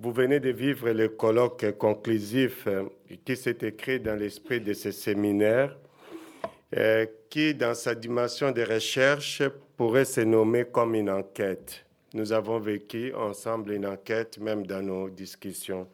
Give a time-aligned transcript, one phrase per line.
[0.00, 2.84] vous venez de vivre le colloque conclusif euh,
[3.26, 5.76] qui s'est écrit dans l'esprit de ce séminaire,
[6.74, 9.42] euh, qui, dans sa dimension de recherche,
[9.76, 11.84] pourrait se nommer comme une enquête.
[12.14, 15.86] Nous avons vécu ensemble une enquête, même dans nos discussions.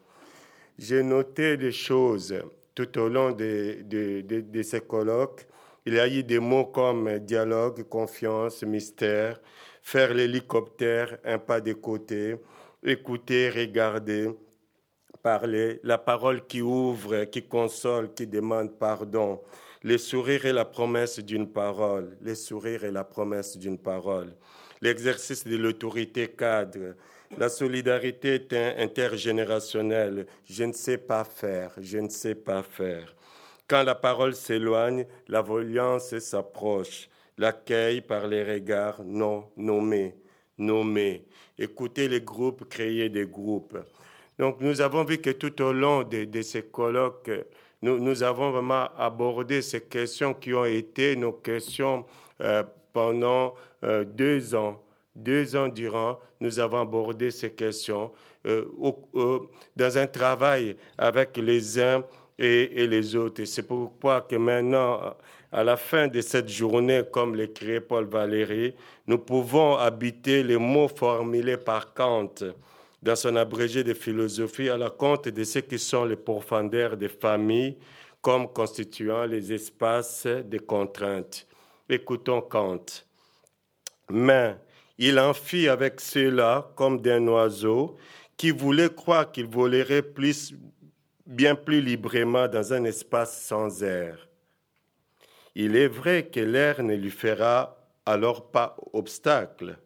[0.79, 2.33] J'ai noté des choses
[2.73, 5.45] tout au long de, de, de, ces colloques.
[5.85, 9.41] Il y a eu des mots comme dialogue, confiance, mystère,
[9.81, 12.35] faire l'hélicoptère, un pas de côté,
[12.83, 14.29] écouter, regarder,
[15.21, 19.41] parler, la parole qui ouvre, qui console, qui demande pardon,
[19.83, 24.33] le sourire et la promesse d'une parole, le sourire et la promesse d'une parole,
[24.81, 26.95] l'exercice de l'autorité cadre,
[27.37, 28.45] la solidarité
[28.77, 33.15] intergénérationnelle, je ne sais pas faire, je ne sais pas faire.
[33.67, 40.15] Quand la parole s'éloigne, la violence s'approche, l'accueil par les regards non nommés,
[40.57, 41.23] nommés,
[41.57, 43.77] écouter les groupes, créer des groupes.
[44.37, 47.31] Donc nous avons vu que tout au long de, ces colloques,
[47.81, 52.05] nous, nous, avons vraiment abordé ces questions qui ont été nos questions
[52.41, 54.81] euh, pendant euh, deux ans.
[55.15, 58.11] Deux ans durant, nous avons abordé ces questions
[58.45, 58.65] euh,
[59.75, 62.03] dans un travail avec les uns
[62.37, 63.41] et, les autres.
[63.41, 65.15] Et c'est pourquoi que maintenant,
[65.51, 68.75] à la fin de cette journée, comme l'écrit Paul Valéry,
[69.07, 72.35] nous pouvons habiter les mots formulés par Kant
[73.01, 77.09] dans son abrégé de philosophie à la compte de ce qui sont les profondeurs des
[77.09, 77.77] familles
[78.21, 81.47] comme constituant les espaces de contraintes.
[81.87, 82.85] Écoutons Kant.
[84.09, 84.55] Mais
[84.97, 87.97] il en fit avec cela comme d'un oiseau
[88.35, 90.53] qui voulait croire qu'il volerait plus,
[91.27, 94.27] bien plus librement dans un espace sans air.
[95.55, 99.77] Il est vrai que l'air ne lui fera alors pas obstacle,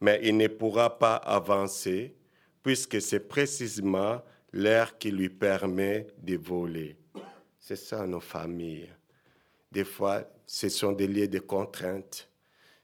[0.00, 2.14] mais il ne pourra pas avancer
[2.62, 6.96] puisque c'est précisément l'air qui lui permet de voler.
[7.58, 8.88] C'est ça nos familles.
[9.70, 12.28] Des fois, ce sont des lieux de contraintes.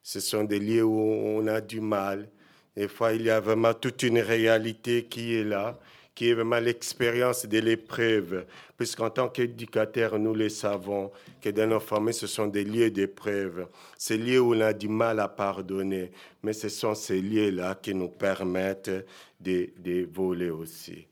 [0.02, 2.28] Ce sont des lieux où on a du mal.
[2.76, 5.78] Des fois, il y a vraiment toute une réalité qui est là
[6.16, 8.46] qui est vraiment l'expérience de l'épreuve,
[8.76, 11.12] puisqu'en tant qu'éducateurs, nous le savons,
[11.42, 13.68] que dans nos familles, ce sont des lieux d'épreuve,
[13.98, 16.10] ces lieux où on a du mal à pardonner,
[16.42, 18.90] mais ce sont ces lieux-là qui nous permettent
[19.38, 21.06] de, de voler aussi.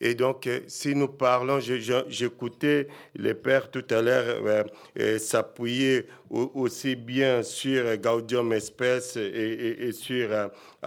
[0.00, 4.64] Et donc, euh, si nous parlons, j'écoutais les pères tout à l'heure euh,
[4.98, 10.28] euh, s'appuyer aussi bien sur Gaudium Espèce et, sur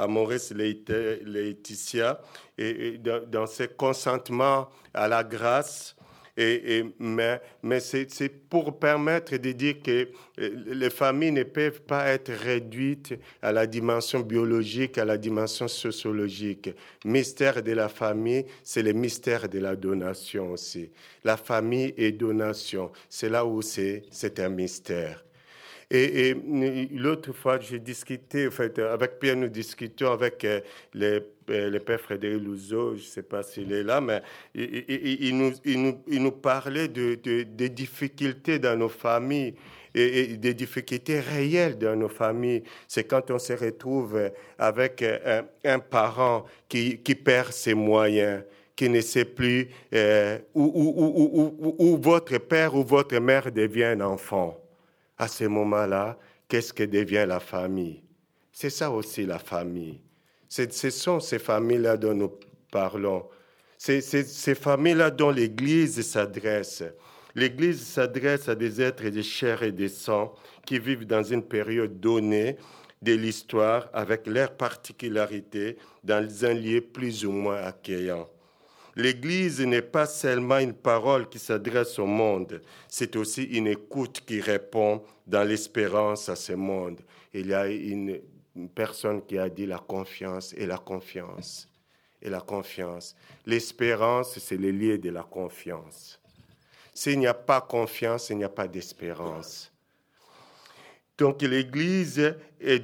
[0.07, 2.21] Maurice Laetitia,
[2.57, 5.95] et, dans, dans ce consentement à la grâce
[6.37, 10.09] et, mais mais c'est pour permettre de dire que
[10.39, 15.67] euh, les familles ne peuvent pas être réduites à la dimension biologique, à la dimension
[15.67, 16.69] sociologique.
[17.05, 20.89] Mystère de la famille, c'est le mystère de la donation aussi.
[21.23, 25.23] La famille et donation, c'est là où c'est un mystère.
[25.91, 26.35] Et,
[26.93, 30.61] l'autre fois, j'ai discuté, en fait, avec Pierre, nous discutions avec euh,
[30.93, 31.19] les,
[31.49, 34.21] euh, le père Frédéric Louzeau, je ne sais pas s'il est là, mais
[34.53, 39.55] il, nous, nous, il, nous, parlait de, des difficultés dans nos familles
[39.95, 42.63] et, des difficultés réelles dans nos familles.
[42.87, 48.43] C'est quand on se retrouve avec un, un parent qui, qui, perd ses moyens
[48.75, 53.97] qui ne sait plus euh, où, où, où, où, votre père ou votre mère devient
[54.01, 54.55] enfant
[55.19, 58.01] à ce moment-là, qu'est-ce que devient la famille?
[58.51, 60.01] C'est ça aussi la famille.
[60.47, 62.31] Ce sont ces familles-là dont nous
[62.71, 63.25] parlons.
[63.77, 66.83] C'est ces familles-là dont l'Église s'adresse.
[67.35, 70.33] L'Église s'adresse à des êtres de chair et de sang
[70.65, 72.57] qui vivent dans une période donnée
[73.01, 78.27] de l'histoire avec leurs particularités dans un lieu plus ou moins accueillant.
[78.99, 84.41] L'Église n'est pas seulement une parole qui s'adresse au monde, c'est aussi une écoute qui
[84.41, 86.99] répond dans l'espérance à ce monde.
[87.33, 88.19] Il y a une,
[88.75, 91.69] personne qui a dit la confiance et la confiance
[92.21, 93.15] et la confiance.
[93.45, 96.19] L'espérance, c'est le lieu de la confiance.
[96.93, 99.71] S'il n'y a pas confiance, il n'y a pas d'espérance.
[101.19, 102.33] Donc l'Église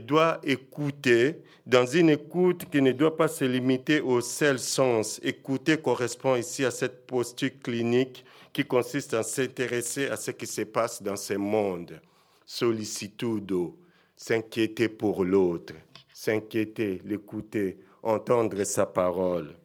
[0.06, 5.22] doit écouter dans une écoute qui ne doit pas se limiter au seul sens.
[5.24, 10.62] Écouter correspond ici à cette posture clinique qui consiste à s'intéresser à ce qui se
[10.64, 12.00] passe dans ce monde.
[12.46, 13.80] Sollicitudo,
[14.18, 15.74] s'inquiéter pour l'autre,
[16.14, 19.56] s'inquiéter, l'écouter, entendre sa parole.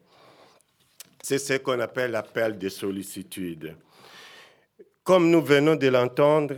[1.21, 3.75] C'est ce qu'on appelle l'appel de sollicitude.
[5.03, 6.55] Comme nous venons de l'entendre,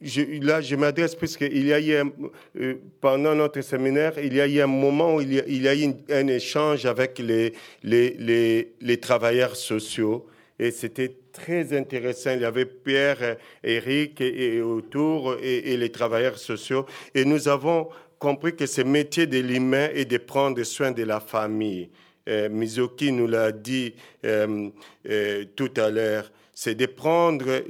[0.00, 2.12] là, je m'adresse puisqu'il y a eu,
[2.60, 5.94] euh, pendant notre séminaire, il y a eu un moment où il y a, eu
[6.10, 10.26] un échange avec les, travailleurs sociaux.
[10.58, 12.32] Et c'était très intéressant.
[12.34, 16.86] Il y avait Pierre, Eric et, autour et, les travailleurs sociaux.
[17.14, 17.88] Et nous avons
[18.18, 21.90] compris que ce métier de l'humain est de prendre soin de la famille.
[22.28, 23.94] Euh, Mizoki nous l'a dit
[24.24, 24.70] euh,
[25.10, 27.64] euh, tout à l'heure c'est de prendre,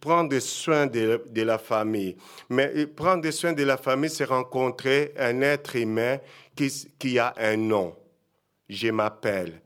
[0.00, 2.16] prendre soin de, la famille.
[2.48, 6.18] Mais prendre soin de la famille, c'est rencontrer un être humain
[6.54, 7.94] qui, qui a un nom.
[8.68, 9.60] Je m'appelle.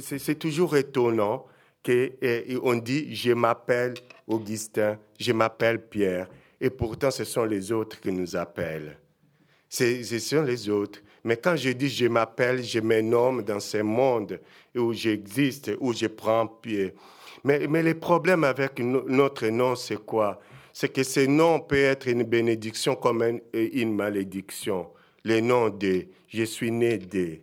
[0.00, 1.46] C'est toujours étonnant
[1.84, 3.94] qu'on dit je m'appelle
[4.26, 6.28] Augustin, je m'appelle Pierre,
[6.60, 8.98] et pourtant ce sont les autres qui nous appellent.
[9.68, 11.00] Ce sont les autres.
[11.22, 14.40] Mais quand je dis je m'appelle, je me nomme dans ce monde
[14.76, 16.94] où j'existe, où je prends pied.
[17.46, 20.40] Mais, mais le problème avec notre nom, c'est quoi?
[20.72, 24.88] C'est que ce nom peut être une bénédiction comme une, malédiction.
[25.24, 27.38] Le nom de, je suis né de.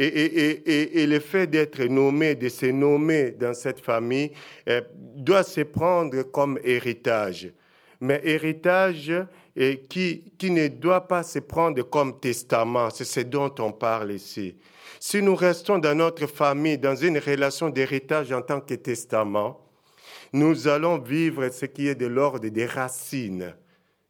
[0.00, 4.32] Et, et, et, le fait d'être nommé, de se nommer dans cette famille,
[4.68, 4.80] euh,
[5.14, 7.52] doit se prendre comme héritage.
[8.00, 9.12] Mais héritage
[9.88, 14.56] qui, qui ne doit pas se prendre comme testament, c'est ce dont on parle ici.
[14.98, 19.66] Si nous restons dans notre famille, dans une relation d'héritage en tant que testament,
[20.32, 23.54] nous allons vivre ce qui est de l'ordre des racines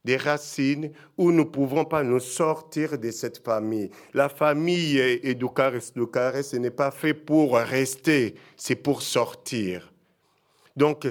[0.04, 3.90] des racines où nous ne pouvons pas nous sortir de cette famille.
[4.14, 9.92] La famille Educaris ce n'est pas fait pour rester, c'est pour sortir.
[10.80, 11.06] Donc,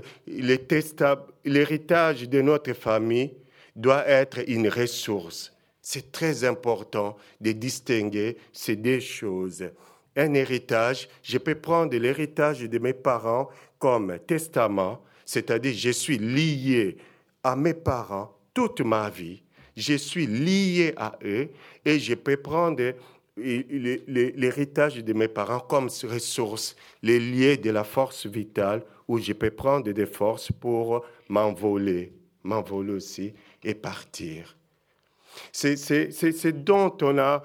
[1.45, 3.31] l'héritage de notre famille
[3.75, 5.53] doit être une ressource.
[5.79, 9.69] C'est très important de distinguer ces deux choses.
[10.15, 16.97] Un héritage, je peux prendre l'héritage de mes parents comme testament, c'est-à-dire je suis lié
[17.43, 19.43] à mes parents toute ma vie,
[19.77, 21.49] je suis lié à eux
[21.85, 22.95] et je peux prendre
[24.07, 29.51] l'héritage de mes parents comme ressource, les liés de la force vitale, où je peux
[29.51, 32.13] prendre des forces pour m'envoler,
[32.43, 33.33] m'envoler aussi
[33.63, 34.55] et partir.
[35.51, 37.43] C'est dont on a,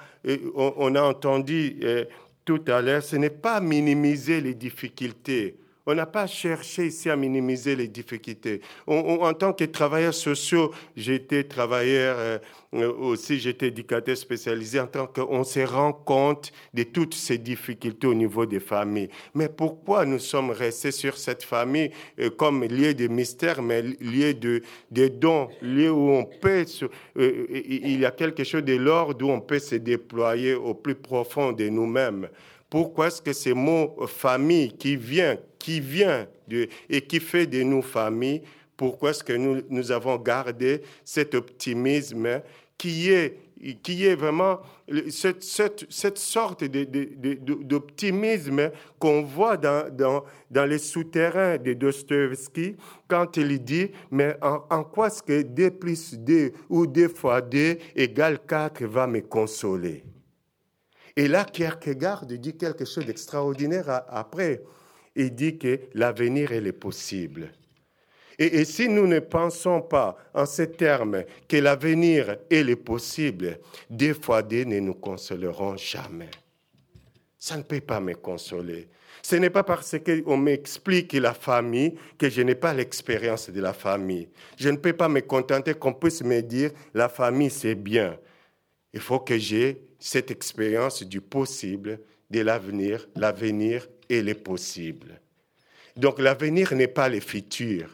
[0.54, 2.04] on a entendu euh,
[2.44, 5.56] tout à l'heure, ce n'est pas minimiser les difficultés.
[5.86, 8.62] On n'a pas cherché ici à minimiser les difficultés.
[8.86, 12.38] en tant que travailleur social, j'étais travailleur euh,
[12.74, 18.06] euh, aussi, j'étais éducateur spécialisé en tant qu'on se rend compte de toutes ces difficultés
[18.06, 19.10] au niveau des familles.
[19.34, 24.32] Mais pourquoi nous sommes restés sur cette famille euh, comme lieu de mystère, mais lieu
[24.32, 26.64] de, de dons, lieu où on peut,
[27.16, 31.52] il y a quelque chose de l'ordre où on peut se déployer au plus profond
[31.52, 32.28] de nous-mêmes?
[32.74, 36.26] Pourquoi est-ce que ce mot famille qui vient, qui vient
[36.90, 38.42] et qui fait de nous famille,
[38.76, 42.42] pourquoi est-ce que nous, avons gardé cet optimisme
[42.76, 43.38] qui est,
[43.80, 44.58] qui est vraiment
[45.08, 52.74] cette, cette, cette sorte d'optimisme qu'on voit dans, dans, dans, les souterrains de Dostoevsky
[53.06, 57.40] quand il dit, mais en, en quoi est-ce que 2 plus 2 ou 2 fois
[57.40, 60.02] 2 égale 4 va me consoler?
[61.16, 64.62] Et là, Kierkegaard dit quelque chose d'extraordinaire après.
[65.14, 67.52] Il dit que l'avenir, est possible.
[68.36, 74.42] Et, si nous ne pensons pas en ces termes que l'avenir est possible, des fois
[74.42, 76.30] des ne nous consoleront jamais.
[77.38, 78.88] Ça ne peut pas me consoler.
[79.22, 83.72] Ce n'est pas parce qu'on m'explique la famille que je n'ai pas l'expérience de la
[83.72, 84.28] famille.
[84.56, 88.18] Je ne peux pas me contenter qu'on puisse me dire la famille c'est bien.
[88.92, 91.98] Il faut que j'ai cette expérience du possible,
[92.30, 93.08] de l'avenir.
[93.16, 95.18] L'avenir est le possible.
[95.96, 97.88] Donc l'avenir n'est pas le futur.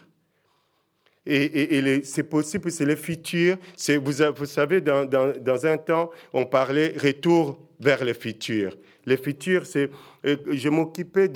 [1.25, 3.59] Et, c'est possible, c'est le futur.
[4.03, 8.77] Vous, vous savez, dans, un temps, on parlait retour vers le futur.
[9.07, 9.89] Le futur, c'est.
[10.27, 11.29] Euh, je m'occupais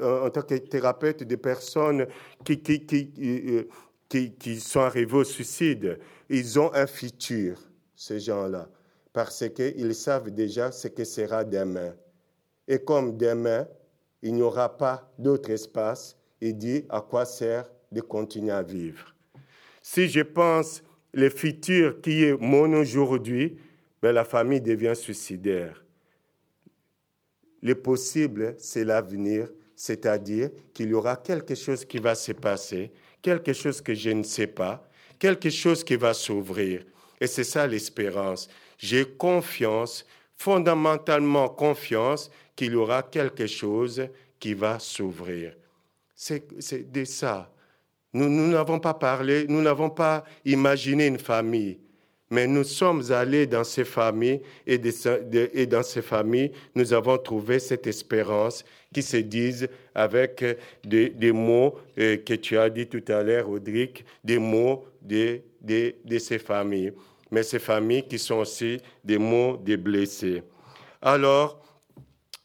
[0.00, 2.06] en tant que thérapeute des personnes
[2.48, 3.64] euh,
[4.08, 5.98] qui, qui sont arrivées au suicide.
[6.30, 7.58] Ils ont un futur,
[7.94, 8.66] ces gens-là
[9.12, 11.94] parce qu'ils savent déjà ce que sera demain.
[12.66, 13.66] Et comme demain,
[14.22, 19.14] il n'y aura pas d'autre espace, il dit à quoi sert de continuer à vivre.
[19.82, 23.58] Si je pense le futur qui est mon aujourd'hui,
[24.00, 25.84] ben la famille devient suicidaire.
[27.60, 33.52] Le possible, c'est l'avenir, c'est-à-dire qu'il y aura quelque chose qui va se passer, quelque
[33.52, 34.88] chose que je ne sais pas,
[35.18, 36.84] quelque chose qui va s'ouvrir.
[37.20, 38.48] Et c'est ça l'espérance.
[38.78, 45.54] J'ai confiance, fondamentalement confiance, qu'il y aura quelque chose qui va s'ouvrir.
[46.14, 47.50] C'est de ça.
[48.12, 51.78] Nous n'avons pas parlé, nous n'avons pas imaginé une famille,
[52.32, 57.86] mais nous sommes allés dans ces familles et, dans ces familles, nous avons trouvé cette
[57.86, 60.44] espérance qui se disent avec
[60.84, 66.18] des, mots euh, que tu as dit tout à l'heure, Audric, des mots de, de
[66.18, 66.92] ces familles,
[67.32, 70.42] mais ces familles qui sont aussi des mots des blessés.
[71.00, 71.60] Alors,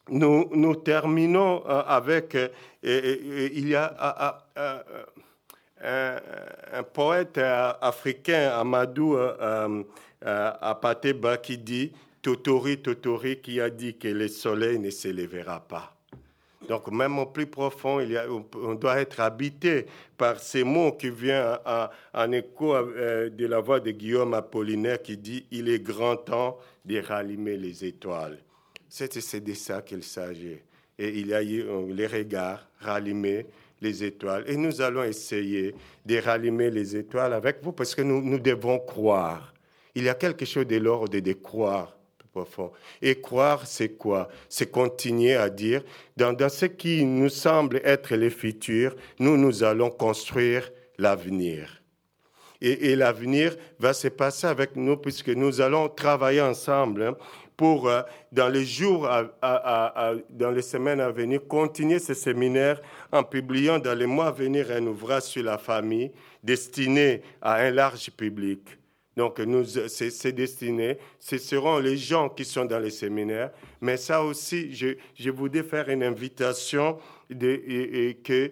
[0.10, 2.50] nous, terminons euh, avec, euh,
[2.82, 4.40] il y a
[5.84, 9.18] un, poète africain, Amadou
[10.22, 11.92] Apateba, qui dit,
[12.22, 15.97] Totori, Totori, qui a dit que le soleil ne se lèvera pas.
[16.68, 18.06] Donc même au plus profond,
[18.56, 19.86] on doit être habité
[20.18, 21.58] par ces mots qui viennent
[22.14, 26.58] en écho euh, de la voix de Guillaume Apollinaire qui dit «Il est grand temps
[26.84, 28.40] de rallumer les étoiles».
[28.90, 30.58] C'est de ça qu'il s'agit.
[31.00, 33.46] Et il y a eu euh, les regards, rallumer
[33.82, 34.44] les étoiles.
[34.48, 38.80] Et nous allons essayer de rallumer les étoiles avec vous parce que nous, nous devons
[38.80, 39.54] croire.
[39.94, 41.97] Il y a quelque chose de l'ordre de croire
[43.02, 44.28] Et croire, c'est quoi?
[44.50, 45.84] C'est continuer à dire,
[46.16, 51.82] dans, ce qui nous semble être le futur, nous, nous allons construire l'avenir.
[52.60, 57.16] Et, et l'avenir va se passer avec nous puisque nous allons travailler ensemble hein,
[57.58, 59.10] pour, euh, dans les jours,
[59.42, 62.80] dans les semaines à venir, continuer ce séminaire
[63.12, 66.12] en publiant dans les mois à venir un ouvrage sur la famille
[66.44, 68.62] destiné à un large public.
[69.18, 69.42] Donc,
[69.88, 71.00] c'est destiné.
[71.20, 73.50] Ce seront les gens qui sont dans les séminaires.
[73.82, 78.52] Mais ça aussi, je, je voudrais faire une invitation de, et, que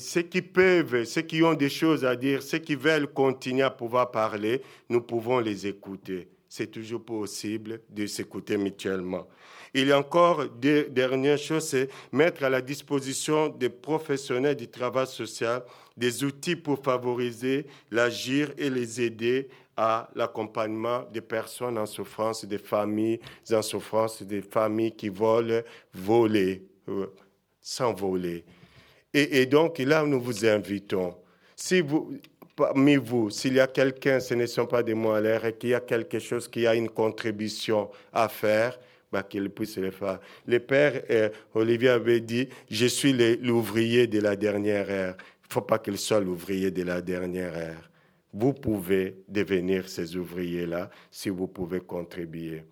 [0.00, 3.68] ceux qui peuvent, ceux qui ont des choses à dire, ceux qui veulent continuer à
[3.68, 6.28] pouvoir parler, nous pouvons les écouter.
[6.48, 9.28] C'est toujours possible de s'écouter mutuellement.
[9.74, 14.68] Il y a encore des dernières choses, c'est mettre à la disposition des professionnels du
[14.68, 15.62] travail social
[15.94, 22.58] des outils pour favoriser l'agir et les aider à l'accompagnement des personnes en souffrance, des
[22.58, 23.20] familles
[23.52, 25.60] en souffrance, des familles qui volent,
[25.92, 27.06] voler, euh,
[27.60, 28.44] sans voler.
[29.12, 31.14] Et, et, donc là, nous vous invitons.
[31.54, 32.18] Si vous,
[32.54, 35.54] parmi vous, s'il y a quelqu'un, ce ne sont pas des mots à l'air, et
[35.54, 38.78] qu'il y a quelque chose qui a une contribution à faire,
[39.12, 40.20] bah, qu'il puisse le faire.
[40.46, 45.16] Le père euh, Olivier avait dit, je suis l'ouvrier de la dernière ère.
[45.18, 47.90] Il ne faut pas qu'il soit l'ouvrier de la dernière ère
[48.38, 52.64] vous pouvez devenir ces ouvriers-là si vous pouvez contribuer.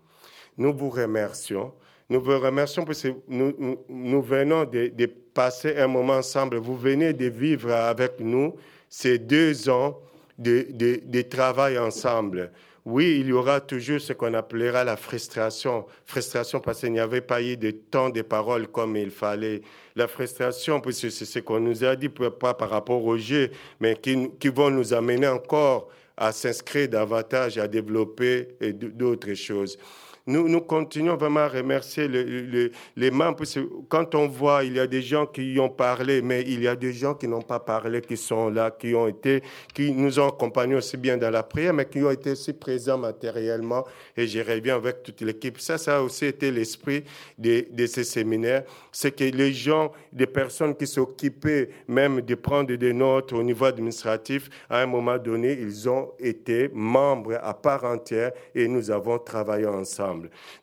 [0.59, 1.73] Nous vous remercions.
[2.11, 6.59] Nous vous remercions parce que nous, venons de, passer un moment ensemble.
[6.59, 8.55] Vous venez de vivre avec nous
[8.91, 9.99] ces deux ans
[10.39, 10.67] de,
[11.05, 12.51] de, travail ensemble
[12.87, 15.87] oui, il y aura toujours ce qu'on appellera la frustration.
[16.05, 19.63] Frustration parce qu'il n'y avait pas eu de temps de parole comme il fallait.
[19.97, 23.51] La frustration, puisque c'est ce qu'on nous a dit, pas par rapport au jeu,
[23.81, 29.79] mais qui, qui vont nous amener encore à s'inscrire davantage, à développer d'autres choses
[30.27, 33.45] nous, continuons vraiment à remercier les membres.
[33.89, 36.75] Quand on voit, il y a des gens qui ont parlé, mais il y a
[36.77, 39.43] des gens qui n'ont pas parlé, qui sont là, qui ont été,
[39.75, 42.97] qui nous ont accompagnés aussi bien dans la prière, mais qui ont été aussi présents
[42.97, 43.85] matériellement.
[44.17, 45.59] Et j'irai bien avec toute l'équipe.
[45.61, 47.05] Ça, ça a aussi été l'esprit
[47.37, 48.65] de, de ces séminaires.
[48.93, 53.67] C'est que les gens, des personnes qui s'occupaient même de prendre des notes au niveau
[53.67, 59.19] administratif, à un moment donné, ils ont été membres à part entière et nous avons
[59.19, 60.14] travaillé ensemble.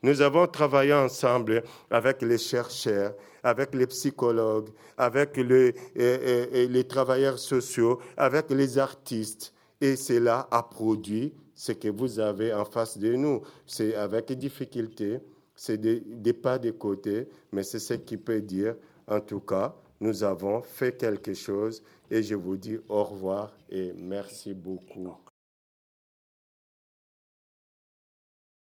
[0.02, 8.50] Nous avons travaillé ensemble avec les chercheurs, avec les psychologues, avec les, travailleurs sociaux, avec
[8.50, 9.52] les artistes.
[9.80, 13.42] Et cela a produit ce que vous avez en face de nous.
[13.66, 15.18] C'est avec difficulté,
[15.54, 18.76] c'est des, des pas de côté, mais c'est ce qui peut dire,
[19.08, 23.92] en tout cas, nous avons fait quelque chose et je vous dis au revoir et
[23.96, 25.14] merci beaucoup.